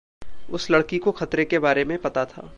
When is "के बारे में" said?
1.45-1.97